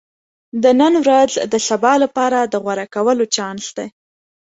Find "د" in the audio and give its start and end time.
0.63-0.65, 1.51-1.53, 2.43-2.53